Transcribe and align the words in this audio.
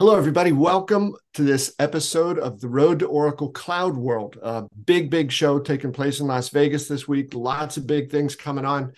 Hello, 0.00 0.16
everybody. 0.16 0.50
Welcome 0.50 1.14
to 1.34 1.44
this 1.44 1.72
episode 1.78 2.36
of 2.40 2.60
the 2.60 2.66
Road 2.68 2.98
to 2.98 3.06
Oracle 3.06 3.52
Cloud 3.52 3.96
World. 3.96 4.36
A 4.42 4.64
big, 4.84 5.08
big 5.08 5.30
show 5.30 5.60
taking 5.60 5.92
place 5.92 6.18
in 6.18 6.26
Las 6.26 6.48
Vegas 6.48 6.88
this 6.88 7.06
week. 7.06 7.32
Lots 7.32 7.76
of 7.76 7.86
big 7.86 8.10
things 8.10 8.34
coming 8.34 8.64
on. 8.64 8.92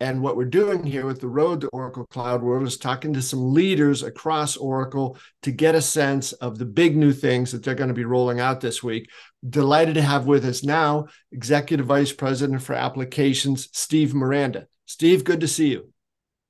And 0.00 0.20
what 0.20 0.36
we're 0.36 0.46
doing 0.46 0.82
here 0.82 1.06
with 1.06 1.20
the 1.20 1.28
Road 1.28 1.60
to 1.60 1.68
Oracle 1.68 2.04
Cloud 2.04 2.42
World 2.42 2.66
is 2.66 2.78
talking 2.78 3.12
to 3.12 3.22
some 3.22 3.54
leaders 3.54 4.02
across 4.02 4.56
Oracle 4.56 5.16
to 5.44 5.52
get 5.52 5.76
a 5.76 5.80
sense 5.80 6.32
of 6.32 6.58
the 6.58 6.66
big 6.66 6.96
new 6.96 7.12
things 7.12 7.52
that 7.52 7.62
they're 7.62 7.76
going 7.76 7.86
to 7.86 7.94
be 7.94 8.04
rolling 8.04 8.40
out 8.40 8.60
this 8.60 8.82
week. 8.82 9.08
Delighted 9.48 9.94
to 9.94 10.02
have 10.02 10.26
with 10.26 10.44
us 10.44 10.64
now 10.64 11.06
Executive 11.30 11.86
Vice 11.86 12.12
President 12.12 12.60
for 12.60 12.74
Applications, 12.74 13.68
Steve 13.70 14.14
Miranda. 14.14 14.66
Steve, 14.86 15.22
good 15.22 15.42
to 15.42 15.48
see 15.48 15.68
you. 15.68 15.92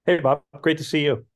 Hey, 0.06 0.20
Bob. 0.20 0.40
Great 0.62 0.78
to 0.78 0.84
see 0.84 1.04
you. 1.04 1.26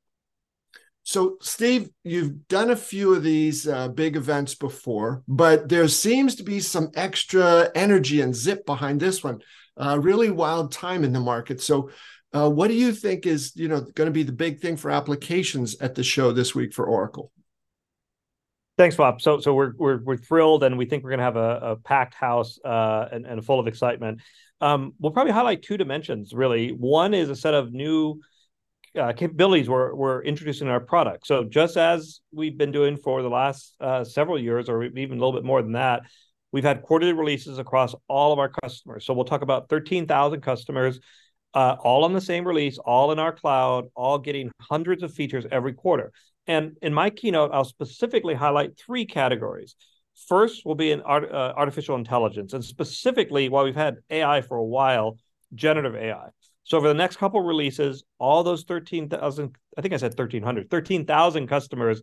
So, 1.07 1.37
Steve, 1.39 1.91
you've 2.03 2.47
done 2.47 2.71
a 2.71 2.75
few 2.75 3.13
of 3.13 3.21
these 3.21 3.67
uh, 3.67 3.89
big 3.89 4.15
events 4.15 4.55
before, 4.55 5.21
but 5.27 5.69
there 5.69 5.87
seems 5.87 6.33
to 6.35 6.43
be 6.43 6.59
some 6.59 6.89
extra 6.95 7.69
energy 7.75 8.21
and 8.21 8.35
zip 8.35 8.65
behind 8.65 8.99
this 8.99 9.23
one. 9.23 9.41
Uh, 9.77 9.99
really 10.01 10.31
wild 10.31 10.71
time 10.71 11.03
in 11.03 11.13
the 11.13 11.19
market. 11.19 11.61
So, 11.61 11.91
uh, 12.33 12.49
what 12.49 12.69
do 12.69 12.73
you 12.73 12.91
think 12.91 13.27
is 13.27 13.55
you 13.55 13.67
know 13.67 13.81
going 13.81 14.07
to 14.07 14.11
be 14.11 14.23
the 14.23 14.31
big 14.31 14.59
thing 14.59 14.77
for 14.77 14.89
applications 14.89 15.75
at 15.79 15.93
the 15.93 16.03
show 16.03 16.31
this 16.31 16.55
week 16.55 16.73
for 16.73 16.87
Oracle? 16.87 17.31
Thanks, 18.75 18.95
Bob. 18.95 19.21
So, 19.21 19.39
so 19.39 19.53
we're 19.53 19.73
we're 19.77 20.01
we're 20.03 20.17
thrilled, 20.17 20.63
and 20.63 20.75
we 20.75 20.85
think 20.85 21.03
we're 21.03 21.11
going 21.11 21.19
to 21.19 21.25
have 21.25 21.37
a, 21.37 21.59
a 21.61 21.75
packed 21.75 22.15
house 22.15 22.57
uh, 22.65 23.09
and, 23.11 23.27
and 23.27 23.45
full 23.45 23.59
of 23.59 23.67
excitement. 23.67 24.21
Um, 24.59 24.93
we'll 24.99 25.11
probably 25.11 25.33
highlight 25.33 25.61
two 25.61 25.77
dimensions. 25.77 26.33
Really, 26.33 26.69
one 26.69 27.13
is 27.13 27.29
a 27.29 27.35
set 27.35 27.53
of 27.53 27.71
new 27.71 28.21
uh, 28.97 29.13
capabilities 29.13 29.69
we're, 29.69 29.93
we're 29.93 30.21
introducing 30.23 30.67
in 30.67 30.73
our 30.73 30.79
product. 30.79 31.27
So 31.27 31.43
just 31.43 31.77
as 31.77 32.21
we've 32.31 32.57
been 32.57 32.71
doing 32.71 32.97
for 32.97 33.21
the 33.21 33.29
last 33.29 33.75
uh, 33.79 34.03
several 34.03 34.39
years, 34.39 34.69
or 34.69 34.83
even 34.83 35.17
a 35.17 35.21
little 35.21 35.33
bit 35.33 35.43
more 35.43 35.61
than 35.61 35.73
that, 35.73 36.03
we've 36.51 36.63
had 36.63 36.81
quarterly 36.81 37.13
releases 37.13 37.59
across 37.59 37.93
all 38.07 38.31
of 38.33 38.39
our 38.39 38.49
customers. 38.49 39.05
So 39.05 39.13
we'll 39.13 39.25
talk 39.25 39.41
about 39.41 39.69
13,000 39.69 40.41
customers, 40.41 40.99
uh, 41.53 41.75
all 41.79 42.03
on 42.03 42.13
the 42.13 42.21
same 42.21 42.47
release, 42.47 42.77
all 42.77 43.11
in 43.11 43.19
our 43.19 43.33
cloud, 43.33 43.85
all 43.95 44.17
getting 44.19 44.51
hundreds 44.61 45.03
of 45.03 45.13
features 45.13 45.45
every 45.51 45.73
quarter. 45.73 46.11
And 46.47 46.77
in 46.81 46.93
my 46.93 47.09
keynote, 47.09 47.51
I'll 47.53 47.65
specifically 47.65 48.35
highlight 48.35 48.77
three 48.77 49.05
categories. 49.05 49.75
First 50.27 50.65
will 50.65 50.75
be 50.75 50.91
in 50.91 51.01
art, 51.01 51.29
uh, 51.29 51.53
artificial 51.55 51.95
intelligence, 51.95 52.53
and 52.53 52.63
specifically, 52.63 53.49
while 53.49 53.65
we've 53.65 53.75
had 53.75 53.97
AI 54.09 54.41
for 54.41 54.57
a 54.57 54.63
while, 54.63 55.17
generative 55.53 55.95
AI. 55.95 56.29
So 56.65 56.77
over 56.77 56.87
the 56.87 56.93
next 56.93 57.17
couple 57.17 57.41
releases, 57.41 58.03
all 58.19 58.43
those 58.43 58.63
13,000, 58.63 59.55
I 59.77 59.81
think 59.81 59.93
I 59.93 59.97
said 59.97 60.11
1,300, 60.11 60.69
13,000 60.69 61.47
customers 61.47 62.01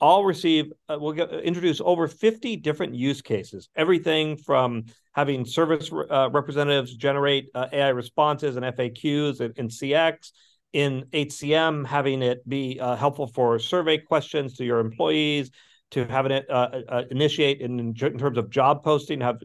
all 0.00 0.24
receive, 0.24 0.72
uh, 0.88 0.96
we'll 1.00 1.12
get, 1.12 1.32
introduce 1.32 1.80
over 1.80 2.08
50 2.08 2.56
different 2.56 2.96
use 2.96 3.22
cases. 3.22 3.68
Everything 3.76 4.36
from 4.36 4.86
having 5.12 5.44
service 5.44 5.90
uh, 5.92 6.28
representatives 6.32 6.96
generate 6.96 7.48
uh, 7.54 7.68
AI 7.72 7.90
responses 7.90 8.56
and 8.56 8.66
FAQs 8.66 9.40
in, 9.40 9.52
in, 9.54 9.68
CX, 9.68 10.32
in 10.72 11.04
HCM, 11.12 11.86
having 11.86 12.20
it 12.20 12.46
be 12.48 12.80
uh, 12.80 12.96
helpful 12.96 13.28
for 13.28 13.60
survey 13.60 13.96
questions 13.96 14.56
to 14.56 14.64
your 14.64 14.80
employees, 14.80 15.52
to 15.92 16.04
having 16.06 16.32
it 16.32 16.46
uh, 16.50 16.80
uh, 16.88 17.02
initiate 17.12 17.60
in, 17.60 17.78
in, 17.78 17.94
terms 17.94 18.36
of 18.36 18.50
job 18.50 18.82
posting, 18.82 19.20
have 19.20 19.38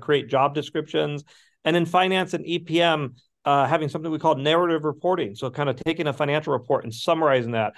create 0.00 0.28
job 0.28 0.54
descriptions, 0.54 1.22
and 1.66 1.76
in 1.76 1.84
finance 1.84 2.32
and 2.32 2.46
EPM, 2.46 3.10
uh, 3.44 3.66
having 3.66 3.88
something 3.88 4.10
we 4.10 4.18
call 4.18 4.34
narrative 4.34 4.84
reporting. 4.84 5.34
So, 5.34 5.50
kind 5.50 5.68
of 5.68 5.76
taking 5.76 6.06
a 6.06 6.12
financial 6.12 6.52
report 6.52 6.84
and 6.84 6.94
summarizing 6.94 7.52
that, 7.52 7.74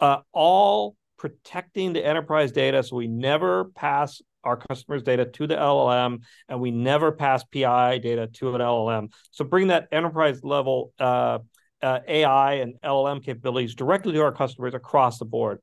uh, 0.00 0.18
all 0.32 0.96
protecting 1.18 1.92
the 1.92 2.04
enterprise 2.04 2.50
data 2.50 2.82
so 2.82 2.96
we 2.96 3.06
never 3.06 3.66
pass 3.66 4.20
our 4.42 4.56
customers' 4.56 5.04
data 5.04 5.24
to 5.24 5.46
the 5.46 5.54
LLM 5.54 6.18
and 6.48 6.60
we 6.60 6.72
never 6.72 7.12
pass 7.12 7.44
PI 7.44 7.98
data 7.98 8.26
to 8.26 8.54
an 8.54 8.60
LLM. 8.60 9.12
So, 9.30 9.44
bring 9.44 9.68
that 9.68 9.88
enterprise 9.92 10.42
level 10.42 10.92
uh, 10.98 11.38
uh 11.82 11.98
AI 12.06 12.54
and 12.54 12.74
LLM 12.84 13.24
capabilities 13.24 13.74
directly 13.74 14.12
to 14.12 14.22
our 14.22 14.32
customers 14.32 14.74
across 14.74 15.18
the 15.18 15.24
board. 15.24 15.60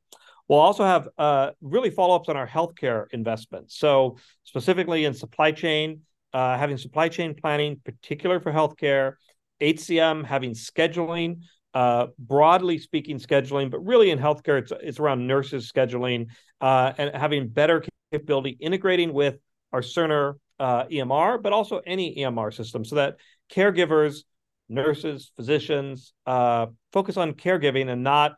We'll 0.47 0.59
also 0.59 0.83
have 0.83 1.07
uh, 1.17 1.51
really 1.61 1.91
follow 1.91 2.15
ups 2.15 2.27
on 2.27 2.35
our 2.35 2.47
healthcare 2.47 3.05
investments. 3.11 3.77
So, 3.77 4.17
specifically 4.43 5.05
in 5.05 5.13
supply 5.13 5.51
chain, 5.51 6.01
uh, 6.33 6.57
having 6.57 6.77
supply 6.77 7.09
chain 7.09 7.35
planning, 7.35 7.79
particular 7.85 8.39
for 8.39 8.51
healthcare, 8.51 9.13
HCM 9.61 10.25
having 10.25 10.51
scheduling, 10.51 11.41
uh, 11.73 12.07
broadly 12.17 12.77
speaking, 12.77 13.19
scheduling, 13.19 13.69
but 13.69 13.79
really 13.79 14.11
in 14.11 14.19
healthcare, 14.19 14.59
it's, 14.59 14.71
it's 14.81 14.99
around 14.99 15.27
nurses 15.27 15.71
scheduling 15.71 16.27
uh, 16.61 16.93
and 16.97 17.15
having 17.15 17.47
better 17.47 17.83
capability 18.11 18.57
integrating 18.59 19.13
with 19.13 19.37
our 19.71 19.81
Cerner 19.81 20.35
uh, 20.59 20.85
EMR, 20.85 21.41
but 21.41 21.53
also 21.53 21.81
any 21.85 22.15
EMR 22.15 22.53
system 22.53 22.83
so 22.83 22.95
that 22.95 23.17
caregivers, 23.51 24.23
nurses, 24.67 25.31
physicians 25.35 26.13
uh, 26.25 26.67
focus 26.91 27.17
on 27.17 27.33
caregiving 27.33 27.89
and 27.89 28.03
not 28.03 28.33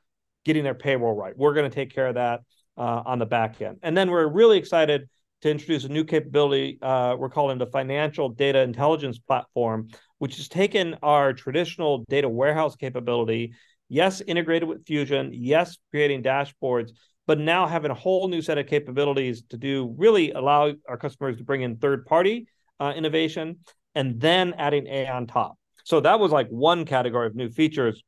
getting 0.45 0.63
their 0.63 0.75
payroll 0.75 1.13
right. 1.13 1.37
We're 1.37 1.53
going 1.53 1.69
to 1.69 1.73
take 1.73 1.93
care 1.93 2.07
of 2.07 2.15
that 2.15 2.41
uh, 2.77 3.03
on 3.05 3.19
the 3.19 3.25
back 3.25 3.61
end. 3.61 3.77
And 3.83 3.95
then 3.95 4.09
we're 4.09 4.27
really 4.27 4.57
excited 4.57 5.09
to 5.41 5.49
introduce 5.49 5.85
a 5.85 5.89
new 5.89 6.03
capability 6.03 6.77
uh, 6.81 7.15
we're 7.17 7.29
calling 7.29 7.57
the 7.57 7.65
financial 7.67 8.29
data 8.29 8.59
intelligence 8.59 9.17
platform 9.19 9.89
which 10.21 10.37
has 10.37 10.47
taken 10.47 10.95
our 11.01 11.33
traditional 11.33 12.05
data 12.07 12.29
warehouse 12.29 12.75
capability, 12.75 13.55
yes, 13.89 14.21
integrated 14.21 14.69
with 14.69 14.85
Fusion, 14.85 15.31
yes, 15.33 15.79
creating 15.89 16.21
dashboards, 16.21 16.91
but 17.25 17.39
now 17.39 17.65
having 17.65 17.89
a 17.89 17.95
whole 17.95 18.27
new 18.27 18.39
set 18.39 18.59
of 18.59 18.67
capabilities 18.67 19.41
to 19.49 19.57
do 19.57 19.95
really 19.97 20.29
allow 20.29 20.73
our 20.87 20.95
customers 20.95 21.37
to 21.37 21.43
bring 21.43 21.63
in 21.63 21.75
third 21.77 22.05
party 22.05 22.45
uh, 22.79 22.93
innovation 22.95 23.57
and 23.95 24.21
then 24.21 24.53
adding 24.59 24.85
AI 24.85 25.11
on 25.11 25.25
top. 25.25 25.57
So 25.85 25.99
that 26.01 26.19
was 26.19 26.31
like 26.31 26.49
one 26.49 26.85
category 26.85 27.25
of 27.25 27.33
new 27.33 27.49
features. 27.49 28.03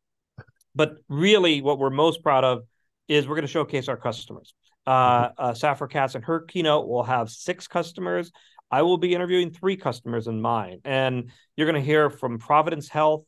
But 0.75 0.97
really, 1.09 1.63
what 1.63 1.79
we're 1.79 1.89
most 1.89 2.21
proud 2.21 2.43
of 2.43 2.61
is 3.07 3.27
we're 3.27 3.37
going 3.37 3.47
to 3.47 3.51
showcase 3.51 3.87
our 3.87 3.97
customers. 3.97 4.53
Uh, 4.85 5.29
mm-hmm. 5.29 5.43
uh, 5.43 5.51
Safra 5.53 5.89
Catz 5.89 6.13
in 6.13 6.21
her 6.21 6.41
keynote 6.41 6.87
will 6.87 7.05
have 7.05 7.31
six 7.31 7.67
customers. 7.67 8.31
I 8.73 8.81
will 8.81 8.97
be 8.97 9.13
interviewing 9.13 9.51
three 9.51 9.77
customers 9.77 10.25
in 10.25 10.41
mine, 10.41 10.79
and 10.83 11.29
you're 11.55 11.69
going 11.69 11.79
to 11.79 11.85
hear 11.85 12.09
from 12.09 12.39
Providence 12.39 12.89
Health, 12.89 13.23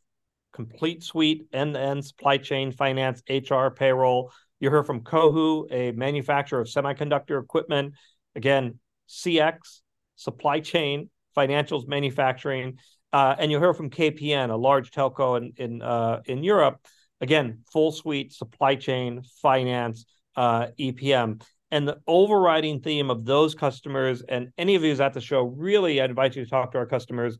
complete 0.53 1.03
suite, 1.03 1.45
end 1.53 1.75
to 1.75 1.79
end 1.79 2.03
supply 2.03 2.37
chain, 2.39 2.71
finance, 2.71 3.21
HR, 3.29 3.67
payroll. 3.67 4.31
You 4.59 4.71
hear 4.71 4.83
from 4.83 5.01
Cohu, 5.01 5.67
a 5.69 5.91
manufacturer 5.91 6.61
of 6.61 6.67
semiconductor 6.67 7.39
equipment. 7.39 7.93
Again, 8.35 8.79
CX, 9.07 9.81
supply 10.15 10.61
chain, 10.61 11.11
financials, 11.37 11.87
manufacturing. 11.87 12.79
Uh, 13.13 13.35
and 13.37 13.51
you'll 13.51 13.61
hear 13.61 13.75
from 13.75 13.91
KPN, 13.91 14.49
a 14.49 14.55
large 14.55 14.89
telco 14.89 15.37
in 15.37 15.53
in 15.57 15.83
uh, 15.83 16.21
in 16.25 16.43
Europe. 16.43 16.79
Again, 17.21 17.59
full 17.71 17.91
suite, 17.91 18.33
supply 18.33 18.77
chain, 18.77 19.21
finance, 19.43 20.07
uh, 20.35 20.69
EPM. 20.79 21.43
And 21.71 21.87
the 21.87 21.99
overriding 22.07 22.81
theme 22.81 23.09
of 23.09 23.25
those 23.25 23.55
customers 23.55 24.21
and 24.27 24.49
any 24.57 24.75
of 24.75 24.83
you 24.83 24.93
at 24.93 25.13
the 25.13 25.21
show, 25.21 25.43
really, 25.43 25.99
I 25.99 26.05
invite 26.05 26.35
you 26.35 26.43
to 26.43 26.49
talk 26.49 26.71
to 26.71 26.77
our 26.77 26.85
customers. 26.85 27.37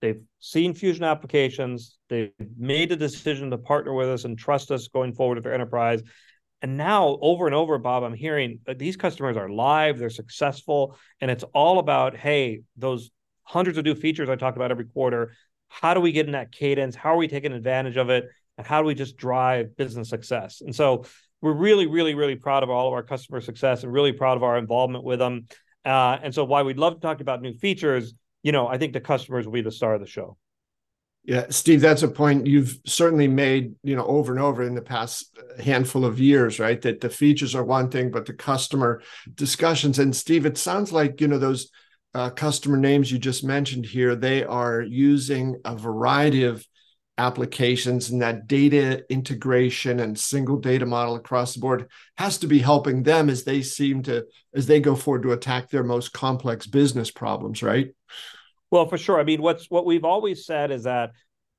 They've 0.00 0.22
seen 0.38 0.72
Fusion 0.72 1.04
applications. 1.04 1.98
They've 2.08 2.32
made 2.56 2.92
a 2.92 2.96
decision 2.96 3.50
to 3.50 3.58
partner 3.58 3.92
with 3.92 4.08
us 4.08 4.24
and 4.24 4.38
trust 4.38 4.70
us 4.70 4.88
going 4.88 5.12
forward 5.12 5.36
with 5.36 5.44
their 5.44 5.54
enterprise. 5.54 6.02
And 6.62 6.76
now, 6.76 7.18
over 7.20 7.46
and 7.46 7.54
over, 7.54 7.78
Bob, 7.78 8.02
I'm 8.02 8.14
hearing 8.14 8.60
these 8.76 8.96
customers 8.96 9.36
are 9.36 9.48
live, 9.48 9.98
they're 9.98 10.10
successful, 10.10 10.96
and 11.20 11.30
it's 11.30 11.44
all 11.54 11.78
about 11.78 12.16
hey, 12.16 12.62
those 12.76 13.10
hundreds 13.42 13.78
of 13.78 13.84
new 13.84 13.94
features 13.94 14.28
I 14.28 14.36
talk 14.36 14.56
about 14.56 14.70
every 14.70 14.84
quarter. 14.84 15.32
How 15.68 15.94
do 15.94 16.00
we 16.00 16.12
get 16.12 16.26
in 16.26 16.32
that 16.32 16.52
cadence? 16.52 16.94
How 16.94 17.14
are 17.14 17.18
we 17.18 17.28
taking 17.28 17.52
advantage 17.52 17.96
of 17.96 18.10
it? 18.10 18.26
And 18.58 18.66
how 18.66 18.80
do 18.80 18.86
we 18.86 18.94
just 18.94 19.16
drive 19.16 19.76
business 19.76 20.10
success? 20.10 20.60
And 20.60 20.74
so 20.74 21.04
we're 21.42 21.52
really, 21.52 21.86
really, 21.86 22.14
really 22.14 22.36
proud 22.36 22.62
of 22.62 22.70
all 22.70 22.88
of 22.88 22.92
our 22.92 23.02
customer 23.02 23.40
success 23.40 23.82
and 23.82 23.92
really 23.92 24.12
proud 24.12 24.36
of 24.36 24.42
our 24.42 24.58
involvement 24.58 25.04
with 25.04 25.18
them. 25.18 25.46
Uh, 25.84 26.18
and 26.22 26.34
so, 26.34 26.44
while 26.44 26.64
we'd 26.64 26.78
love 26.78 26.94
to 26.94 27.00
talk 27.00 27.20
about 27.20 27.40
new 27.40 27.54
features, 27.54 28.14
you 28.42 28.52
know, 28.52 28.66
I 28.66 28.78
think 28.78 28.92
the 28.92 29.00
customers 29.00 29.46
will 29.46 29.52
be 29.52 29.62
the 29.62 29.70
star 29.70 29.94
of 29.94 30.00
the 30.00 30.06
show. 30.06 30.36
Yeah, 31.24 31.46
Steve, 31.50 31.82
that's 31.82 32.02
a 32.02 32.08
point 32.08 32.46
you've 32.46 32.78
certainly 32.86 33.28
made, 33.28 33.74
you 33.82 33.94
know, 33.94 34.06
over 34.06 34.32
and 34.32 34.40
over 34.40 34.62
in 34.62 34.74
the 34.74 34.80
past 34.80 35.38
handful 35.62 36.06
of 36.06 36.18
years, 36.18 36.58
right? 36.58 36.80
That 36.80 37.00
the 37.00 37.10
features 37.10 37.54
are 37.54 37.64
one 37.64 37.90
thing, 37.90 38.10
but 38.10 38.24
the 38.24 38.32
customer 38.32 39.02
discussions. 39.34 39.98
And 39.98 40.16
Steve, 40.16 40.46
it 40.46 40.56
sounds 40.56 40.92
like, 40.92 41.20
you 41.20 41.28
know, 41.28 41.38
those 41.38 41.70
uh, 42.14 42.30
customer 42.30 42.78
names 42.78 43.12
you 43.12 43.18
just 43.18 43.44
mentioned 43.44 43.84
here, 43.84 44.16
they 44.16 44.44
are 44.44 44.80
using 44.80 45.60
a 45.64 45.76
variety 45.76 46.44
of 46.44 46.66
applications 47.20 48.10
and 48.10 48.22
that 48.22 48.46
data 48.46 49.04
integration 49.12 50.00
and 50.00 50.18
single 50.18 50.56
data 50.56 50.86
model 50.86 51.14
across 51.14 51.54
the 51.54 51.60
board 51.60 51.88
has 52.16 52.38
to 52.38 52.46
be 52.46 52.58
helping 52.58 53.02
them 53.02 53.28
as 53.28 53.44
they 53.44 53.62
seem 53.62 54.02
to 54.02 54.24
as 54.54 54.66
they 54.66 54.80
go 54.80 54.96
forward 54.96 55.22
to 55.22 55.32
attack 55.32 55.68
their 55.68 55.84
most 55.84 56.12
complex 56.12 56.66
business 56.66 57.10
problems 57.10 57.62
right 57.62 57.94
well 58.70 58.86
for 58.86 58.98
sure 58.98 59.20
i 59.20 59.24
mean 59.24 59.42
what's 59.42 59.70
what 59.70 59.86
we've 59.86 60.04
always 60.04 60.46
said 60.46 60.70
is 60.70 60.84
that 60.84 61.10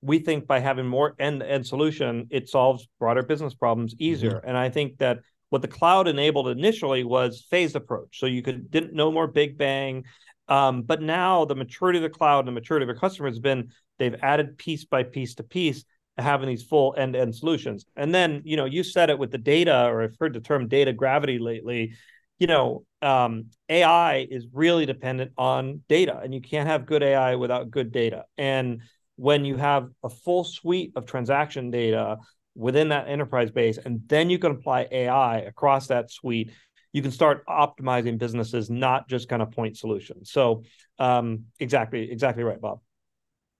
we 0.01 0.17
think 0.17 0.47
by 0.47 0.59
having 0.59 0.87
more 0.87 1.13
end-to-end 1.19 1.65
solution 1.65 2.27
it 2.31 2.49
solves 2.49 2.87
broader 2.99 3.23
business 3.23 3.53
problems 3.53 3.95
easier 3.99 4.31
mm-hmm. 4.31 4.47
and 4.49 4.57
i 4.57 4.69
think 4.69 4.97
that 4.97 5.19
what 5.51 5.61
the 5.61 5.67
cloud 5.67 6.07
enabled 6.07 6.47
initially 6.47 7.03
was 7.03 7.45
phased 7.49 7.75
approach. 7.75 8.19
So 8.19 8.25
you 8.25 8.41
could 8.41 8.71
didn't 8.71 8.93
no 8.93 9.11
more 9.11 9.27
big 9.27 9.57
bang. 9.57 10.05
Um, 10.51 10.81
but 10.81 11.01
now 11.01 11.45
the 11.45 11.55
maturity 11.55 11.97
of 11.97 12.03
the 12.03 12.09
cloud 12.09 12.39
and 12.39 12.49
the 12.49 12.51
maturity 12.51 12.83
of 12.83 12.87
their 12.87 12.99
customers 12.99 13.35
has 13.35 13.39
been 13.39 13.71
they've 13.99 14.17
added 14.21 14.57
piece 14.57 14.83
by 14.83 15.03
piece 15.03 15.35
to 15.35 15.43
piece 15.43 15.85
having 16.17 16.49
these 16.49 16.61
full 16.61 16.93
end-to-end 16.97 17.33
solutions. 17.33 17.85
And 17.95 18.13
then, 18.13 18.41
you 18.43 18.57
know, 18.57 18.65
you 18.65 18.83
said 18.83 19.09
it 19.09 19.17
with 19.17 19.31
the 19.31 19.37
data, 19.37 19.85
or 19.85 20.03
I've 20.03 20.17
heard 20.19 20.33
the 20.33 20.41
term 20.41 20.67
data 20.67 20.91
gravity 20.91 21.39
lately. 21.39 21.93
You 22.37 22.47
know, 22.47 22.85
um, 23.01 23.45
AI 23.69 24.27
is 24.29 24.45
really 24.51 24.85
dependent 24.85 25.31
on 25.37 25.83
data, 25.87 26.19
and 26.21 26.33
you 26.33 26.41
can't 26.41 26.67
have 26.67 26.85
good 26.85 27.01
AI 27.01 27.35
without 27.35 27.71
good 27.71 27.93
data. 27.93 28.25
And 28.37 28.81
when 29.15 29.45
you 29.45 29.55
have 29.55 29.87
a 30.03 30.09
full 30.09 30.43
suite 30.43 30.91
of 30.97 31.05
transaction 31.05 31.71
data 31.71 32.17
within 32.55 32.89
that 32.89 33.07
enterprise 33.07 33.51
base, 33.51 33.77
and 33.77 34.01
then 34.07 34.29
you 34.29 34.37
can 34.37 34.51
apply 34.51 34.89
AI 34.91 35.39
across 35.39 35.87
that 35.87 36.11
suite, 36.11 36.51
you 36.93 37.01
can 37.01 37.11
start 37.11 37.45
optimizing 37.47 38.17
businesses, 38.17 38.69
not 38.69 39.07
just 39.07 39.29
kind 39.29 39.41
of 39.41 39.51
point 39.51 39.77
solutions. 39.77 40.31
So, 40.31 40.63
um, 40.99 41.45
exactly, 41.59 42.11
exactly 42.11 42.43
right, 42.43 42.59
Bob. 42.59 42.79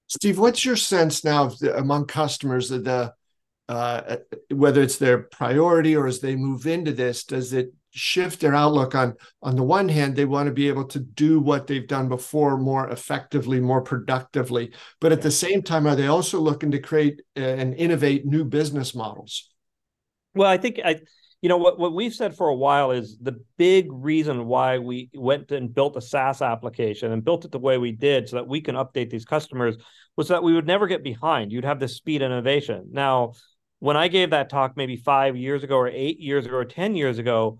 Steve, 0.07 0.37
what's 0.37 0.65
your 0.65 0.75
sense 0.75 1.23
now 1.23 1.47
the, 1.47 1.77
among 1.77 2.05
customers 2.05 2.71
of 2.71 2.83
the 2.83 3.13
uh, 3.69 4.17
whether 4.49 4.81
it's 4.81 4.97
their 4.97 5.19
priority 5.19 5.95
or 5.95 6.05
as 6.05 6.19
they 6.19 6.35
move 6.35 6.67
into 6.67 6.91
this, 6.91 7.23
does 7.23 7.53
it 7.53 7.73
shift 7.91 8.39
their 8.39 8.55
outlook 8.55 8.95
on 8.95 9.15
on 9.41 9.55
the 9.55 9.63
one 9.63 9.89
hand 9.89 10.15
they 10.15 10.25
want 10.25 10.47
to 10.47 10.53
be 10.53 10.67
able 10.69 10.85
to 10.85 10.99
do 10.99 11.39
what 11.39 11.67
they've 11.67 11.87
done 11.87 12.07
before 12.07 12.57
more 12.57 12.89
effectively 12.89 13.59
more 13.59 13.81
productively 13.81 14.71
but 15.01 15.11
at 15.11 15.21
the 15.21 15.29
same 15.29 15.61
time 15.61 15.85
are 15.85 15.95
they 15.95 16.07
also 16.07 16.39
looking 16.39 16.71
to 16.71 16.79
create 16.79 17.21
uh, 17.35 17.41
and 17.41 17.73
innovate 17.75 18.25
new 18.25 18.45
business 18.45 18.95
models 18.95 19.51
well 20.35 20.49
i 20.49 20.57
think 20.57 20.79
i 20.85 20.97
you 21.41 21.49
know 21.49 21.57
what, 21.57 21.79
what 21.79 21.93
we've 21.93 22.13
said 22.13 22.35
for 22.35 22.49
a 22.49 22.55
while 22.55 22.91
is 22.91 23.17
the 23.19 23.43
big 23.57 23.87
reason 23.91 24.45
why 24.45 24.77
we 24.77 25.09
went 25.13 25.51
and 25.51 25.73
built 25.73 25.97
a 25.97 26.01
SaaS 26.01 26.41
application 26.41 27.11
and 27.11 27.23
built 27.23 27.45
it 27.45 27.51
the 27.51 27.59
way 27.59 27.79
we 27.79 27.91
did 27.91 28.29
so 28.29 28.35
that 28.35 28.47
we 28.47 28.61
can 28.61 28.75
update 28.75 29.09
these 29.09 29.25
customers 29.25 29.75
was 30.15 30.27
that 30.27 30.43
we 30.43 30.53
would 30.53 30.67
never 30.67 30.85
get 30.85 31.03
behind. 31.03 31.51
You'd 31.51 31.65
have 31.65 31.79
this 31.79 31.95
speed 31.95 32.21
innovation. 32.21 32.89
Now, 32.91 33.33
when 33.79 33.97
I 33.97 34.07
gave 34.07 34.29
that 34.29 34.49
talk 34.49 34.77
maybe 34.77 34.97
five 34.97 35.35
years 35.35 35.63
ago 35.63 35.77
or 35.77 35.87
eight 35.87 36.19
years 36.19 36.45
ago 36.45 36.57
or 36.57 36.65
10 36.65 36.95
years 36.95 37.17
ago, 37.17 37.57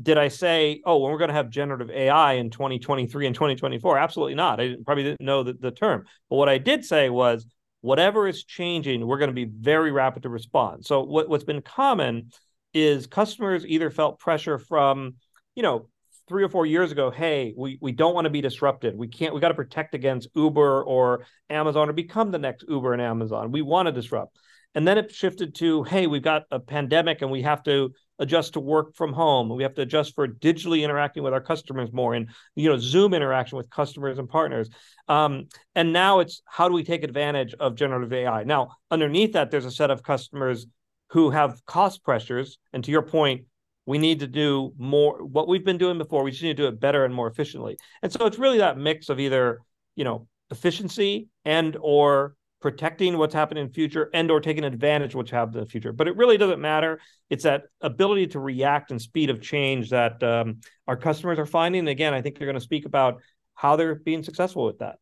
did 0.00 0.18
I 0.18 0.26
say, 0.26 0.82
oh, 0.84 0.98
well, 0.98 1.12
we're 1.12 1.18
going 1.18 1.28
to 1.28 1.34
have 1.34 1.50
generative 1.50 1.90
AI 1.90 2.34
in 2.34 2.50
2023 2.50 3.26
and 3.26 3.34
2024? 3.34 3.96
Absolutely 3.96 4.34
not. 4.34 4.58
I 4.58 4.68
didn't, 4.68 4.84
probably 4.84 5.04
didn't 5.04 5.20
know 5.20 5.44
the, 5.44 5.52
the 5.52 5.70
term. 5.70 6.04
But 6.28 6.36
what 6.36 6.48
I 6.48 6.58
did 6.58 6.84
say 6.84 7.10
was, 7.10 7.46
whatever 7.82 8.26
is 8.26 8.44
changing, 8.44 9.06
we're 9.06 9.18
going 9.18 9.30
to 9.30 9.34
be 9.34 9.44
very 9.44 9.92
rapid 9.92 10.24
to 10.24 10.28
respond. 10.28 10.84
So 10.84 11.02
what, 11.02 11.28
what's 11.28 11.44
been 11.44 11.62
common 11.62 12.30
is 12.72 13.06
customers 13.06 13.64
either 13.66 13.90
felt 13.90 14.18
pressure 14.18 14.58
from, 14.58 15.16
you 15.54 15.62
know, 15.62 15.88
three 16.28 16.44
or 16.44 16.48
four 16.48 16.64
years 16.64 16.92
ago, 16.92 17.10
hey, 17.10 17.52
we, 17.56 17.76
we 17.80 17.90
don't 17.90 18.14
want 18.14 18.24
to 18.24 18.30
be 18.30 18.40
disrupted. 18.40 18.96
We 18.96 19.08
can't, 19.08 19.34
we 19.34 19.40
got 19.40 19.48
to 19.48 19.54
protect 19.54 19.94
against 19.94 20.28
Uber 20.34 20.84
or 20.84 21.26
Amazon 21.50 21.88
or 21.88 21.92
become 21.92 22.30
the 22.30 22.38
next 22.38 22.64
Uber 22.68 22.92
and 22.92 23.02
Amazon. 23.02 23.50
We 23.50 23.62
want 23.62 23.86
to 23.86 23.92
disrupt. 23.92 24.38
And 24.74 24.86
then 24.86 24.98
it 24.98 25.10
shifted 25.10 25.56
to, 25.56 25.82
hey, 25.82 26.06
we've 26.06 26.22
got 26.22 26.44
a 26.52 26.60
pandemic 26.60 27.22
and 27.22 27.30
we 27.30 27.42
have 27.42 27.64
to 27.64 27.92
adjust 28.20 28.52
to 28.52 28.60
work 28.60 28.94
from 28.94 29.12
home. 29.12 29.48
We 29.48 29.64
have 29.64 29.74
to 29.74 29.82
adjust 29.82 30.14
for 30.14 30.28
digitally 30.28 30.84
interacting 30.84 31.22
with 31.24 31.32
our 31.32 31.40
customers 31.40 31.92
more 31.92 32.14
and 32.14 32.28
you 32.54 32.68
know 32.68 32.78
Zoom 32.78 33.14
interaction 33.14 33.56
with 33.56 33.68
customers 33.70 34.18
and 34.18 34.28
partners. 34.28 34.68
Um, 35.08 35.48
and 35.74 35.92
now 35.92 36.20
it's 36.20 36.42
how 36.46 36.68
do 36.68 36.74
we 36.74 36.84
take 36.84 37.02
advantage 37.02 37.54
of 37.58 37.74
generative 37.74 38.12
AI? 38.12 38.44
Now, 38.44 38.76
underneath 38.90 39.32
that, 39.32 39.50
there's 39.50 39.64
a 39.64 39.70
set 39.70 39.90
of 39.90 40.02
customers 40.02 40.66
who 41.10 41.30
have 41.30 41.64
cost 41.66 42.04
pressures. 42.04 42.58
And 42.72 42.82
to 42.84 42.90
your 42.90 43.02
point, 43.02 43.46
we 43.86 43.98
need 43.98 44.20
to 44.20 44.26
do 44.26 44.72
more 44.78 45.24
what 45.24 45.48
we've 45.48 45.64
been 45.64 45.78
doing 45.78 45.98
before. 45.98 46.22
We 46.22 46.30
just 46.30 46.42
need 46.42 46.56
to 46.56 46.62
do 46.62 46.68
it 46.68 46.80
better 46.80 47.04
and 47.04 47.14
more 47.14 47.26
efficiently. 47.26 47.76
And 48.02 48.12
so 48.12 48.26
it's 48.26 48.38
really 48.38 48.58
that 48.58 48.78
mix 48.78 49.08
of 49.08 49.18
either, 49.18 49.60
you 49.96 50.04
know, 50.04 50.28
efficiency 50.50 51.28
and 51.44 51.76
or 51.80 52.34
protecting 52.60 53.16
what's 53.16 53.34
happening 53.34 53.62
in 53.62 53.68
the 53.68 53.74
future 53.74 54.10
and 54.12 54.30
or 54.30 54.40
taking 54.40 54.64
advantage 54.64 55.12
of 55.12 55.14
what's 55.16 55.30
happening 55.30 55.58
in 55.58 55.64
the 55.64 55.70
future. 55.70 55.92
But 55.92 56.08
it 56.08 56.16
really 56.16 56.36
doesn't 56.36 56.60
matter. 56.60 57.00
It's 57.30 57.44
that 57.44 57.64
ability 57.80 58.28
to 58.28 58.40
react 58.40 58.90
and 58.90 59.00
speed 59.00 59.30
of 59.30 59.40
change 59.40 59.90
that 59.90 60.22
um, 60.22 60.60
our 60.86 60.96
customers 60.96 61.38
are 61.38 61.46
finding. 61.46 61.80
And 61.80 61.88
again, 61.88 62.12
I 62.12 62.20
think 62.20 62.38
they're 62.38 62.46
going 62.46 62.54
to 62.54 62.60
speak 62.60 62.84
about 62.84 63.20
how 63.54 63.76
they're 63.76 63.94
being 63.94 64.22
successful 64.22 64.64
with 64.64 64.78
that. 64.78 64.96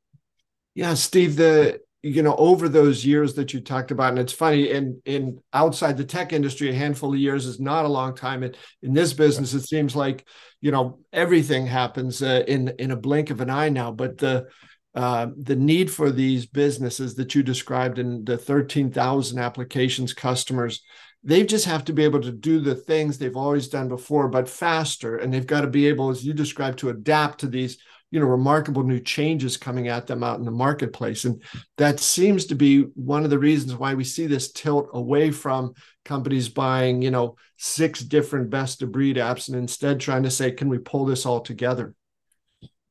Yeah, 0.75 0.94
Steve, 0.94 1.37
the 1.37 1.81
you 2.02 2.22
know 2.22 2.36
over 2.36 2.68
those 2.68 3.04
years 3.04 3.34
that 3.34 3.52
you 3.52 3.60
talked 3.60 3.90
about 3.90 4.10
and 4.10 4.18
it's 4.18 4.32
funny 4.32 4.70
in 4.70 5.00
in 5.04 5.38
outside 5.52 5.96
the 5.96 6.04
tech 6.04 6.32
industry 6.32 6.70
a 6.70 6.74
handful 6.74 7.12
of 7.12 7.18
years 7.18 7.44
is 7.44 7.58
not 7.58 7.84
a 7.84 7.88
long 7.88 8.14
time. 8.14 8.42
In, 8.42 8.54
in 8.82 8.92
this 8.92 9.12
business 9.12 9.52
it 9.52 9.62
seems 9.62 9.96
like 9.96 10.26
you 10.60 10.70
know 10.70 11.00
everything 11.12 11.66
happens 11.66 12.22
uh, 12.22 12.44
in 12.46 12.68
in 12.78 12.92
a 12.92 12.96
blink 12.96 13.30
of 13.30 13.40
an 13.40 13.50
eye 13.50 13.68
now 13.68 13.90
but 13.90 14.18
the 14.18 14.46
uh, 14.94 15.28
the 15.36 15.56
need 15.56 15.90
for 15.90 16.10
these 16.10 16.46
businesses 16.46 17.14
that 17.16 17.34
you 17.34 17.42
described 17.42 17.98
in 17.98 18.24
the 18.24 18.38
13,000 18.38 19.38
applications 19.38 20.12
customers 20.12 20.82
they 21.24 21.44
just 21.44 21.64
have 21.64 21.84
to 21.84 21.92
be 21.92 22.04
able 22.04 22.20
to 22.20 22.32
do 22.32 22.60
the 22.60 22.74
things 22.74 23.18
they've 23.18 23.36
always 23.36 23.68
done 23.68 23.88
before 23.88 24.28
but 24.28 24.48
faster 24.48 25.16
and 25.16 25.32
they've 25.32 25.46
got 25.46 25.62
to 25.62 25.66
be 25.66 25.86
able 25.86 26.10
as 26.10 26.24
you 26.24 26.32
described 26.32 26.78
to 26.78 26.90
adapt 26.90 27.40
to 27.40 27.48
these 27.48 27.78
you 28.10 28.20
know 28.20 28.26
remarkable 28.26 28.82
new 28.82 29.00
changes 29.00 29.56
coming 29.56 29.88
at 29.88 30.06
them 30.06 30.22
out 30.22 30.38
in 30.38 30.44
the 30.44 30.50
marketplace. 30.50 31.25
And 31.25 31.43
that 31.76 32.00
seems 32.00 32.46
to 32.46 32.55
be 32.55 32.82
one 32.94 33.25
of 33.25 33.31
the 33.31 33.38
reasons 33.38 33.75
why 33.75 33.94
we 33.94 34.05
see 34.05 34.26
this 34.26 34.52
tilt 34.52 34.88
away 34.93 35.31
from 35.31 35.75
companies 36.05 36.49
buying 36.49 37.02
you 37.02 37.10
know 37.10 37.37
six 37.58 38.00
different 38.00 38.50
best 38.50 38.82
of 38.82 38.93
breed 38.93 39.16
apps 39.16 39.49
and 39.49 39.56
instead 39.56 40.00
trying 40.00 40.22
to 40.22 40.31
say 40.31 40.50
can 40.50 40.69
we 40.69 40.78
pull 40.78 41.05
this 41.05 41.26
all 41.26 41.40
together? 41.40 41.94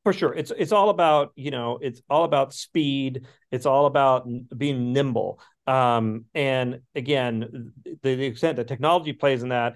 For 0.04 0.14
sure. 0.14 0.34
It's 0.34 0.52
it's 0.58 0.72
all 0.72 0.90
about 0.90 1.31
you 1.36 1.52
know 1.52 1.80
it's 1.81 2.02
all 2.10 2.24
about 2.24 2.54
speed. 2.54 3.25
It's 3.52 3.66
all 3.66 3.88
about 3.88 4.28
being 4.56 4.94
nimble. 4.94 5.40
Um, 5.66 6.25
and 6.34 6.81
again 6.96 7.74
the, 7.84 8.16
the 8.16 8.25
extent 8.25 8.56
that 8.56 8.69
technology 8.69 9.12
plays 9.12 9.44
in 9.44 9.50
that 9.50 9.75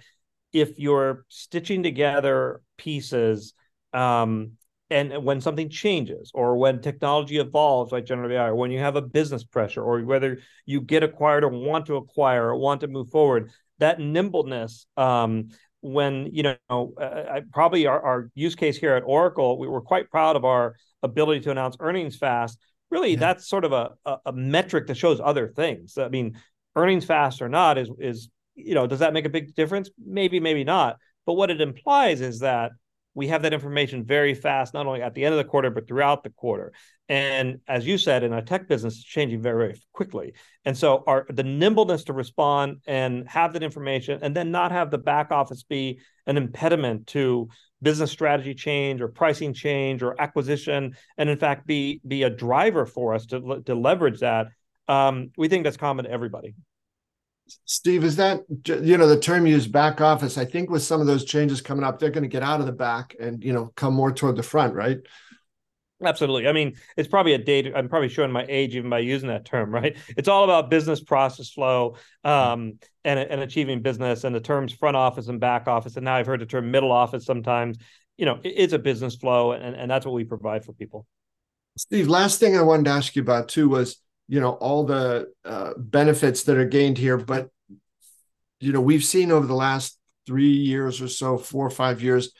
if 0.53 0.79
you're 0.79 1.25
stitching 1.27 1.83
together 1.83 2.61
pieces 2.77 3.53
um, 3.93 4.53
and 4.91 5.23
when 5.23 5.39
something 5.39 5.69
changes 5.69 6.31
or 6.33 6.57
when 6.57 6.81
technology 6.81 7.37
evolves 7.37 7.91
like 7.91 8.05
generative 8.05 8.35
AI 8.35 8.47
or 8.47 8.55
when 8.55 8.71
you 8.71 8.79
have 8.79 8.97
a 8.97 9.01
business 9.01 9.43
pressure 9.43 9.81
or 9.81 10.01
whether 10.01 10.39
you 10.65 10.81
get 10.81 11.01
acquired 11.01 11.43
or 11.43 11.49
want 11.49 11.85
to 11.85 11.95
acquire 11.95 12.49
or 12.49 12.57
want 12.57 12.81
to 12.81 12.87
move 12.87 13.09
forward 13.09 13.49
that 13.79 13.99
nimbleness 13.99 14.85
um, 14.97 15.47
when 15.79 16.29
you 16.31 16.43
know 16.43 16.93
uh, 16.99 17.41
probably 17.51 17.87
our, 17.87 18.01
our, 18.01 18.29
use 18.35 18.53
case 18.53 18.77
here 18.77 18.93
at 18.93 19.03
oracle 19.03 19.57
we 19.57 19.67
were 19.67 19.81
quite 19.81 20.11
proud 20.11 20.35
of 20.35 20.45
our 20.45 20.75
ability 21.01 21.39
to 21.41 21.51
announce 21.51 21.75
earnings 21.79 22.15
fast. 22.15 22.59
Really 22.91 23.11
yeah. 23.11 23.19
that's 23.19 23.47
sort 23.47 23.65
of 23.65 23.71
a, 23.71 23.91
a, 24.05 24.17
a 24.27 24.33
metric 24.33 24.87
that 24.87 24.97
shows 24.97 25.19
other 25.19 25.47
things. 25.47 25.97
I 25.97 26.09
mean 26.09 26.37
earnings 26.75 27.05
fast 27.05 27.41
or 27.41 27.49
not 27.49 27.77
is 27.77 27.89
is 27.97 28.29
you 28.55 28.75
know 28.75 28.87
does 28.87 28.99
that 28.99 29.13
make 29.13 29.25
a 29.25 29.29
big 29.29 29.55
difference? 29.55 29.89
Maybe 29.97 30.39
maybe 30.39 30.63
not. 30.63 30.97
But 31.25 31.33
what 31.33 31.49
it 31.49 31.61
implies 31.61 32.21
is 32.21 32.39
that 32.39 32.71
we 33.13 33.27
have 33.27 33.41
that 33.41 33.53
information 33.53 34.05
very 34.05 34.33
fast, 34.33 34.73
not 34.73 34.87
only 34.87 35.01
at 35.01 35.13
the 35.13 35.25
end 35.25 35.33
of 35.33 35.37
the 35.37 35.49
quarter, 35.49 35.69
but 35.69 35.87
throughout 35.87 36.23
the 36.23 36.29
quarter. 36.29 36.71
And 37.09 37.59
as 37.67 37.85
you 37.85 37.97
said, 37.97 38.23
in 38.23 38.31
our 38.31 38.41
tech 38.41 38.69
business, 38.69 38.95
it's 38.95 39.03
changing 39.03 39.41
very, 39.41 39.67
very 39.67 39.81
quickly. 39.91 40.33
And 40.63 40.77
so 40.77 41.03
our 41.07 41.25
the 41.29 41.43
nimbleness 41.43 42.05
to 42.05 42.13
respond 42.13 42.77
and 42.87 43.27
have 43.27 43.53
that 43.53 43.63
information 43.63 44.19
and 44.21 44.35
then 44.35 44.51
not 44.51 44.71
have 44.71 44.91
the 44.91 44.97
back 44.97 45.31
office 45.31 45.63
be 45.63 45.99
an 46.25 46.37
impediment 46.37 47.07
to 47.07 47.49
business 47.81 48.11
strategy 48.11 48.53
change 48.53 49.01
or 49.01 49.07
pricing 49.07 49.53
change 49.53 50.03
or 50.03 50.19
acquisition, 50.21 50.95
and 51.17 51.29
in 51.29 51.37
fact 51.37 51.67
be 51.67 51.99
be 52.07 52.23
a 52.23 52.29
driver 52.29 52.85
for 52.85 53.13
us 53.13 53.25
to, 53.25 53.61
to 53.65 53.75
leverage 53.75 54.19
that. 54.21 54.47
Um, 54.87 55.31
we 55.37 55.49
think 55.49 55.63
that's 55.63 55.77
common 55.77 56.05
to 56.05 56.11
everybody. 56.11 56.55
Steve, 57.65 58.03
is 58.03 58.15
that 58.15 58.41
you 58.65 58.97
know 58.97 59.07
the 59.07 59.19
term 59.19 59.45
used 59.45 59.71
back 59.71 60.01
office? 60.01 60.37
I 60.37 60.45
think 60.45 60.69
with 60.69 60.83
some 60.83 61.01
of 61.01 61.07
those 61.07 61.25
changes 61.25 61.61
coming 61.61 61.83
up, 61.83 61.99
they're 61.99 62.09
going 62.09 62.23
to 62.23 62.29
get 62.29 62.43
out 62.43 62.59
of 62.59 62.65
the 62.65 62.71
back 62.71 63.15
and 63.19 63.43
you 63.43 63.53
know 63.53 63.71
come 63.75 63.93
more 63.93 64.11
toward 64.11 64.35
the 64.35 64.43
front, 64.43 64.73
right? 64.73 64.97
Absolutely. 66.03 66.47
I 66.47 66.51
mean, 66.53 66.75
it's 66.97 67.07
probably 67.07 67.33
a 67.33 67.37
date. 67.37 67.71
I'm 67.75 67.87
probably 67.87 68.09
showing 68.09 68.31
my 68.31 68.45
age 68.49 68.75
even 68.75 68.89
by 68.89 68.99
using 68.99 69.29
that 69.29 69.45
term, 69.45 69.71
right? 69.73 69.97
It's 70.17 70.27
all 70.27 70.43
about 70.43 70.69
business 70.69 71.01
process 71.01 71.49
flow 71.49 71.95
um, 72.23 72.79
and 73.03 73.19
and 73.19 73.41
achieving 73.41 73.81
business 73.81 74.23
and 74.23 74.35
the 74.35 74.39
terms 74.39 74.73
front 74.73 74.97
office 74.97 75.27
and 75.27 75.39
back 75.39 75.67
office. 75.67 75.95
And 75.95 76.05
now 76.05 76.15
I've 76.15 76.27
heard 76.27 76.41
the 76.41 76.45
term 76.45 76.71
middle 76.71 76.91
office 76.91 77.25
sometimes. 77.25 77.77
You 78.17 78.25
know, 78.25 78.39
it's 78.43 78.73
a 78.73 78.79
business 78.79 79.15
flow, 79.15 79.53
and 79.53 79.75
and 79.75 79.89
that's 79.89 80.05
what 80.05 80.13
we 80.13 80.23
provide 80.23 80.65
for 80.65 80.73
people. 80.73 81.07
Steve, 81.77 82.07
last 82.09 82.39
thing 82.39 82.57
I 82.57 82.61
wanted 82.61 82.85
to 82.85 82.91
ask 82.91 83.15
you 83.15 83.21
about 83.21 83.47
too 83.47 83.69
was 83.69 83.97
you 84.31 84.39
know 84.39 84.51
all 84.53 84.85
the 84.85 85.27
uh, 85.45 85.71
benefits 85.77 86.43
that 86.43 86.57
are 86.57 86.65
gained 86.65 86.97
here 86.97 87.17
but 87.17 87.49
you 88.59 88.71
know 88.71 88.81
we've 88.81 89.03
seen 89.03 89.31
over 89.31 89.45
the 89.45 89.61
last 89.67 89.99
three 90.25 90.53
years 90.53 91.01
or 91.01 91.07
so 91.07 91.37
four 91.37 91.65
or 91.65 91.71
five 91.83 92.01
years 92.01 92.31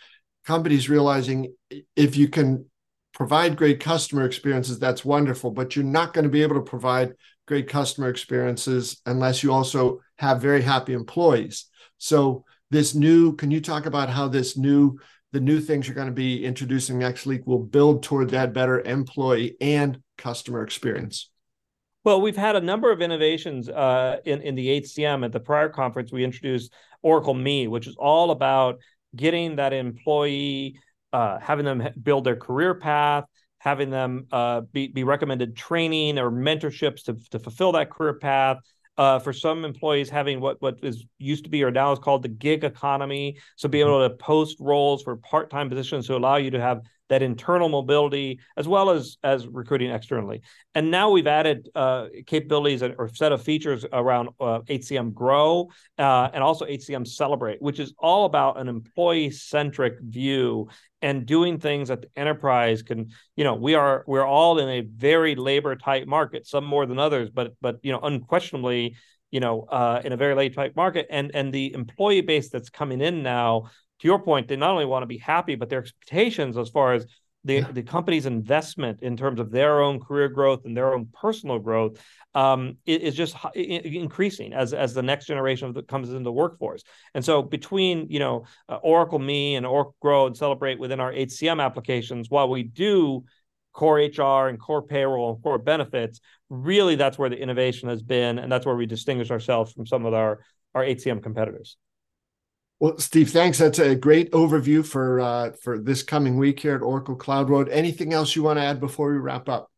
companies 0.46 0.90
realizing 0.90 1.54
if 1.96 2.16
you 2.16 2.28
can 2.28 2.66
provide 3.14 3.58
great 3.58 3.80
customer 3.80 4.26
experiences 4.26 4.80
that's 4.80 5.04
wonderful 5.04 5.52
but 5.52 5.76
you're 5.76 5.86
not 5.86 6.14
going 6.14 6.24
to 6.24 6.30
be 6.30 6.44
able 6.44 6.56
to 6.56 6.62
provide 6.62 7.14
great 7.52 7.68
customer 7.68 8.08
experiences 8.08 9.02
unless 9.06 9.44
you 9.44 9.52
also 9.52 10.00
have 10.18 10.42
very 10.42 10.62
happy 10.62 10.94
employees. 10.94 11.66
So 11.98 12.46
this 12.70 12.96
new 12.96 13.36
can 13.36 13.52
you 13.52 13.60
talk 13.60 13.86
about 13.86 14.10
how 14.10 14.30
this 14.30 14.56
new 14.56 14.98
the 15.34 15.42
new 15.42 15.60
things 15.60 15.86
you're 15.86 15.96
going 15.96 16.08
to 16.08 16.14
be 16.14 16.46
introducing 16.46 16.98
next 16.98 17.26
week 17.26 17.46
will 17.46 17.60
build 17.60 18.04
toward 18.04 18.30
that 18.30 18.54
better 18.54 18.80
employee 18.82 19.58
and 19.60 20.02
customer 20.18 20.64
experience 20.64 21.30
well, 22.04 22.22
we've 22.22 22.38
had 22.38 22.56
a 22.56 22.62
number 22.62 22.92
of 22.92 23.02
innovations 23.02 23.70
uh, 23.70 24.18
in 24.26 24.42
in 24.42 24.56
the 24.56 24.82
HCM. 24.82 25.24
At 25.24 25.32
the 25.32 25.40
prior 25.40 25.70
conference, 25.70 26.12
we 26.12 26.24
introduced 26.24 26.74
Oracle 27.02 27.34
Me, 27.34 27.68
which 27.68 27.88
is 27.88 27.96
all 27.98 28.32
about 28.32 28.80
getting 29.16 29.58
that 29.58 29.74
employee, 29.74 30.80
uh, 31.14 31.40
having 31.40 31.66
them 31.66 31.88
build 32.02 32.24
their 32.24 32.36
career 32.36 32.74
path, 32.76 33.26
having 33.60 33.90
them 33.90 34.28
uh, 34.32 34.62
be, 34.62 34.88
be 34.88 35.04
recommended 35.04 35.56
training 35.56 36.18
or 36.18 36.32
mentorships 36.32 37.04
to, 37.04 37.18
to 37.30 37.40
fulfill 37.40 37.74
that 37.74 37.90
career 37.92 38.16
path, 38.16 38.58
uh, 38.98 39.20
for 39.20 39.34
some 39.34 39.66
employees 39.66 40.10
having 40.10 40.40
what 40.40 40.62
what 40.62 40.78
is 40.84 41.06
used 41.18 41.44
to 41.44 41.50
be 41.50 41.64
or 41.64 41.72
now 41.72 41.92
is 41.92 42.00
called 42.00 42.24
the 42.24 42.30
gig 42.30 42.64
economy. 42.64 43.38
So 43.56 43.70
be 43.70 43.82
able 43.82 44.08
to 44.08 44.16
post 44.16 44.58
roles 44.60 45.04
for 45.04 45.16
part 45.18 45.50
time 45.50 45.70
positions 45.70 46.08
to 46.08 46.16
allow 46.16 46.36
you 46.36 46.52
to 46.52 46.62
have 46.62 46.82
that 47.12 47.22
internal 47.22 47.68
mobility 47.68 48.40
as 48.56 48.70
well 48.70 48.90
as 48.90 49.18
as 49.22 49.46
recruiting 49.46 49.92
externally. 49.92 50.42
And 50.74 50.90
now 50.90 51.12
we've 51.12 51.28
added 51.28 51.68
uh, 51.76 52.08
capabilities 52.26 52.82
or 52.82 53.10
set 53.14 53.34
of 53.34 53.44
features 53.44 53.86
around 53.92 54.30
uh, 54.40 54.62
HCM 54.62 55.14
Grow 55.14 55.70
uh, 56.00 56.30
and 56.34 56.42
also 56.42 56.66
HCM 56.66 57.06
Celebrate, 57.06 57.62
which 57.62 57.82
is 57.82 57.94
all 58.00 58.24
about 58.24 58.58
an 58.58 58.70
employee 58.70 59.30
centric 59.30 60.00
view 60.00 60.70
and 61.02 61.26
doing 61.26 61.60
things 61.60 61.90
that 61.90 62.02
the 62.02 62.08
enterprise 62.16 62.82
can 62.82 63.10
you 63.36 63.44
know 63.44 63.56
we 63.56 63.76
are 63.76 64.06
we're 64.08 64.26
all 64.26 64.60
in 64.60 64.70
a 64.70 64.82
very 64.82 65.36
labor 65.36 65.76
tight 65.76 66.08
market 66.08 66.48
some 66.48 66.64
more 66.64 66.86
than 66.86 67.00
others 67.00 67.30
but 67.30 67.54
but 67.60 67.80
you 67.82 67.92
know 67.92 68.00
unquestionably 68.00 68.96
you 69.32 69.40
know 69.40 69.64
uh, 69.64 70.00
in 70.06 70.14
a 70.14 70.18
very 70.18 70.36
late 70.36 70.54
tight 70.54 70.76
market 70.76 71.08
and 71.10 71.32
and 71.34 71.52
the 71.52 71.74
employee 71.74 72.22
base 72.22 72.50
that's 72.50 72.70
coming 72.70 73.02
in 73.02 73.24
now 73.24 73.70
to 74.02 74.08
your 74.08 74.20
point 74.20 74.48
they 74.48 74.56
not 74.56 74.72
only 74.72 74.86
want 74.86 75.04
to 75.04 75.08
be 75.08 75.18
happy 75.18 75.56
but 75.56 75.70
their 75.70 75.80
expectations 75.80 76.58
as 76.58 76.70
far 76.70 76.94
as 76.94 77.06
the, 77.44 77.56
yeah. 77.56 77.72
the 77.72 77.84
company's 77.84 78.26
investment 78.26 79.02
in 79.02 79.18
terms 79.18 79.40
of 79.40 79.52
their 79.52 79.82
own 79.82 80.00
career 80.00 80.30
growth 80.30 80.66
and 80.66 80.78
their 80.78 80.94
own 80.94 81.08
personal 81.12 81.58
growth 81.58 82.00
um, 82.36 82.78
is 82.86 83.16
just 83.16 83.36
increasing 83.56 84.54
as 84.54 84.74
as 84.74 84.94
the 84.94 85.02
next 85.02 85.26
generation 85.26 85.68
of 85.68 85.74
the, 85.74 85.82
comes 85.82 86.10
into 86.10 86.24
the 86.24 86.32
workforce. 86.32 86.84
And 87.14 87.26
so 87.26 87.42
between 87.42 88.08
you 88.10 88.20
know 88.20 88.46
uh, 88.70 88.76
Oracle 88.76 89.20
Me 89.20 89.56
and 89.56 89.66
Oracle 89.66 89.96
Grow 90.02 90.28
and 90.28 90.38
Celebrate 90.38 90.80
within 90.80 91.00
our 91.00 91.12
HCM 91.12 91.62
applications, 91.62 92.30
while 92.30 92.48
we 92.48 92.64
do 92.64 93.26
core 93.74 93.98
HR 93.98 94.48
and 94.48 94.60
core 94.60 94.82
payroll 94.82 95.34
and 95.34 95.44
core 95.44 95.58
benefits, 95.58 96.22
really 96.50 96.96
that's 96.96 97.18
where 97.18 97.30
the 97.30 97.38
innovation 97.38 97.90
has 97.90 98.02
been, 98.02 98.40
and 98.40 98.52
that's 98.52 98.66
where 98.66 98.76
we 98.76 98.86
distinguish 98.86 99.32
ourselves 99.32 99.74
from 99.74 99.86
some 99.86 100.06
of 100.06 100.14
our 100.14 100.40
our 100.74 100.84
HCM 100.84 101.22
competitors. 101.22 101.76
Well, 102.82 102.98
Steve, 102.98 103.30
thanks. 103.30 103.60
That's 103.60 103.78
a 103.78 103.96
great 103.96 104.32
overview 104.32 104.84
for 104.84 105.20
uh, 105.20 105.52
for 105.62 105.78
this 105.78 106.02
coming 106.02 106.36
week 106.36 106.60
here 106.60 106.74
at 106.74 106.82
Oracle 106.82 107.16
Cloud 107.16 107.48
World. 107.48 107.70
Anything 107.70 108.12
else 108.12 108.36
you 108.36 108.42
want 108.42 108.58
to 108.58 108.64
add 108.64 108.80
before 108.80 109.12
we 109.12 109.20
wrap 109.20 109.48
up? 109.50 109.70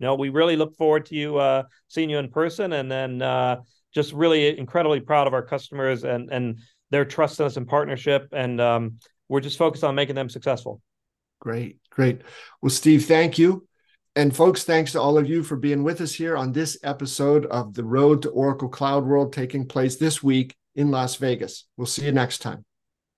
No, 0.00 0.16
we 0.16 0.28
really 0.28 0.54
look 0.54 0.76
forward 0.76 1.06
to 1.06 1.14
you 1.14 1.38
uh, 1.38 1.62
seeing 1.88 2.10
you 2.10 2.18
in 2.18 2.28
person, 2.28 2.74
and 2.74 2.92
then 2.92 3.22
uh, 3.22 3.62
just 3.94 4.12
really 4.12 4.58
incredibly 4.58 5.00
proud 5.00 5.26
of 5.26 5.32
our 5.32 5.40
customers 5.40 6.04
and 6.04 6.30
and 6.30 6.58
their 6.90 7.06
trust 7.06 7.40
in 7.40 7.46
us 7.46 7.56
and 7.56 7.66
partnership, 7.66 8.28
and 8.32 8.60
um, 8.60 8.98
we're 9.30 9.40
just 9.40 9.56
focused 9.56 9.82
on 9.82 9.94
making 9.94 10.14
them 10.14 10.28
successful. 10.28 10.82
Great, 11.40 11.78
great. 11.88 12.20
Well, 12.60 12.68
Steve, 12.68 13.06
thank 13.06 13.38
you. 13.38 13.66
And 14.14 14.36
folks, 14.36 14.62
thanks 14.62 14.92
to 14.92 15.00
all 15.00 15.16
of 15.16 15.26
you 15.26 15.42
for 15.42 15.56
being 15.56 15.82
with 15.82 16.02
us 16.02 16.12
here 16.12 16.36
on 16.36 16.52
this 16.52 16.78
episode 16.82 17.46
of 17.46 17.72
the 17.72 17.84
Road 17.84 18.20
to 18.22 18.28
Oracle 18.28 18.68
Cloud 18.68 19.06
World 19.06 19.32
taking 19.32 19.66
place 19.66 19.96
this 19.96 20.22
week 20.22 20.54
in 20.76 20.90
Las 20.90 21.16
Vegas. 21.16 21.64
We'll 21.76 21.86
see 21.86 22.04
you 22.04 22.12
next 22.12 22.38
time. 22.38 22.64